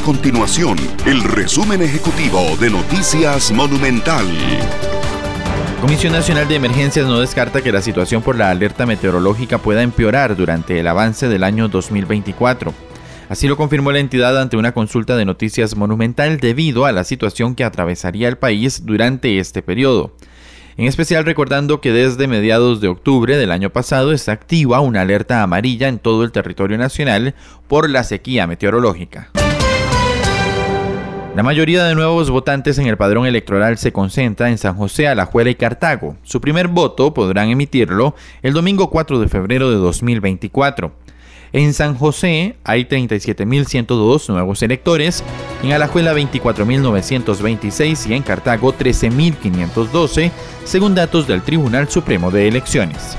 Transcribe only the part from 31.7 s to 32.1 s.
de